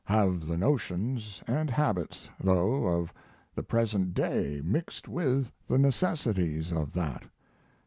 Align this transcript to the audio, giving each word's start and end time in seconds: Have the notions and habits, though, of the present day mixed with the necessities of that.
Have 0.05 0.47
the 0.47 0.57
notions 0.57 1.43
and 1.45 1.69
habits, 1.69 2.27
though, 2.39 2.87
of 2.87 3.13
the 3.53 3.61
present 3.61 4.15
day 4.15 4.59
mixed 4.65 5.07
with 5.07 5.51
the 5.67 5.77
necessities 5.77 6.71
of 6.73 6.93
that. 6.93 7.25